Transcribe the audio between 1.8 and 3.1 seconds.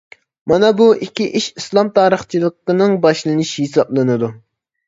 تارىخچىلىقىنىڭ